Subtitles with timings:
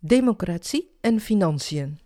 [0.00, 1.98] Democratie en financiën.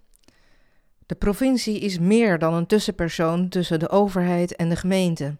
[1.06, 5.36] De provincie is meer dan een tussenpersoon tussen de overheid en de gemeente.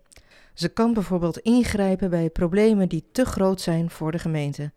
[0.54, 4.72] Ze kan bijvoorbeeld ingrijpen bij problemen die te groot zijn voor de gemeente.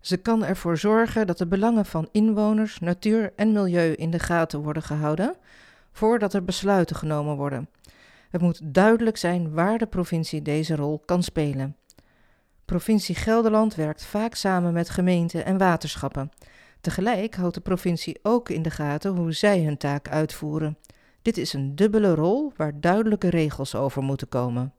[0.00, 4.62] Ze kan ervoor zorgen dat de belangen van inwoners, natuur en milieu in de gaten
[4.62, 5.36] worden gehouden
[5.92, 7.68] voordat er besluiten genomen worden.
[8.30, 11.76] Het moet duidelijk zijn waar de provincie deze rol kan spelen.
[12.64, 16.30] Provincie Gelderland werkt vaak samen met gemeenten en waterschappen.
[16.84, 20.78] Tegelijk houdt de provincie ook in de gaten hoe zij hun taak uitvoeren.
[21.22, 24.72] Dit is een dubbele rol waar duidelijke regels over moeten komen.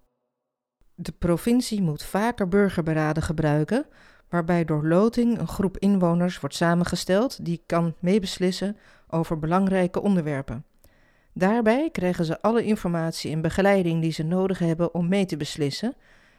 [0.96, 3.86] De provincie moet vaker burgerberaden gebruiken,
[4.30, 10.66] waarbij door loting een groep inwoners wordt samengesteld die kan meebeslissen over belangrijke onderwerpen.
[11.34, 15.94] Daarbij krijgen ze alle informatie en begeleiding die ze nodig hebben om mee te beslissen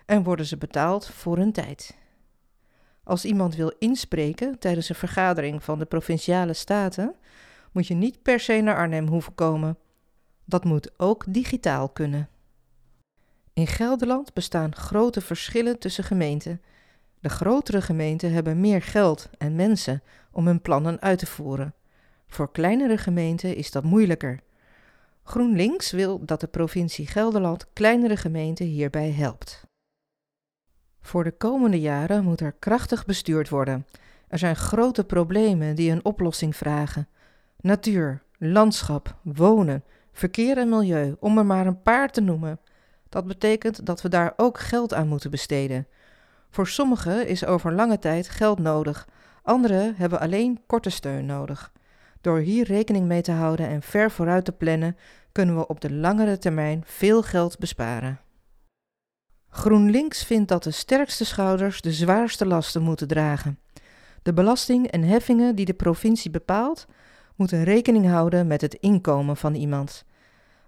[0.05, 2.06] en worden ze betaald voor hun tijd.
[3.07, 7.15] Als iemand wil inspreken tijdens een vergadering van de provinciale staten,
[7.73, 9.79] moet je niet per se naar Arnhem hoeven komen.
[10.45, 12.29] Dat moet ook digitaal kunnen.
[13.53, 16.63] In Gelderland bestaan grote verschillen tussen gemeenten.
[17.21, 21.75] De grotere gemeenten hebben meer geld en mensen om hun plannen uit te voeren.
[22.29, 24.41] Voor kleinere gemeenten is dat moeilijker.
[25.23, 29.67] GroenLinks wil dat de provincie Gelderland kleinere gemeenten hierbij helpt.
[31.07, 33.87] Voor de komende jaren moet er krachtig bestuurd worden.
[34.29, 37.09] Er zijn grote problemen die een oplossing vragen.
[37.61, 42.61] Natuur, landschap, wonen, verkeer en milieu, om er maar een paar te noemen.
[43.09, 45.87] Dat betekent dat we daar ook geld aan moeten besteden.
[46.51, 49.09] Voor sommigen is over lange tijd geld nodig,
[49.43, 51.73] anderen hebben alleen korte steun nodig.
[52.21, 54.97] Door hier rekening mee te houden en ver vooruit te plannen,
[55.33, 58.21] kunnen we op de langere termijn veel geld besparen.
[59.57, 63.59] GroenLinks vindt dat de sterkste schouders de zwaarste lasten moeten dragen.
[64.23, 66.87] De belasting en heffingen die de provincie bepaalt,
[67.37, 70.05] moeten rekening houden met het inkomen van iemand.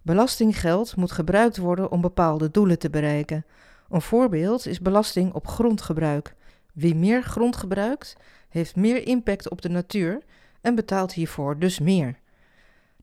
[0.03, 3.44] Belastinggeld moet gebruikt worden om bepaalde doelen te bereiken.
[3.88, 6.34] Een voorbeeld is belasting op grondgebruik.
[6.72, 8.16] Wie meer grond gebruikt,
[8.48, 10.22] heeft meer impact op de natuur
[10.60, 12.19] en betaalt hiervoor dus meer.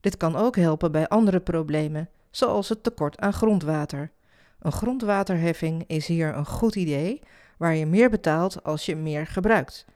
[0.00, 4.10] Dit kan ook helpen bij andere problemen, zoals het tekort aan grondwater.
[4.58, 7.22] Een grondwaterheffing is hier een goed idee,
[7.58, 9.86] waar je meer betaalt als je meer gebruikt.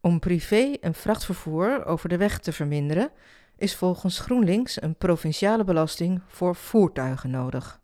[0.00, 3.10] Om privé- en vrachtvervoer over de weg te verminderen,
[3.56, 7.80] is volgens GroenLinks een provinciale belasting voor voertuigen nodig.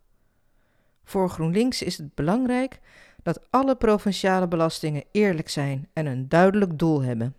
[1.03, 2.79] Voor GroenLinks is het belangrijk
[3.23, 7.35] dat alle provinciale belastingen eerlijk zijn en een duidelijk doel hebben.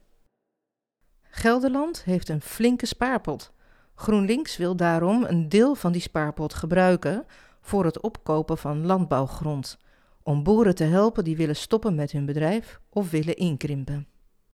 [1.22, 3.52] Gelderland heeft een flinke spaarpot.
[3.94, 7.26] GroenLinks wil daarom een deel van die spaarpot gebruiken
[7.60, 9.78] voor het opkopen van landbouwgrond,
[10.22, 14.06] om boeren te helpen die willen stoppen met hun bedrijf of willen inkrimpen.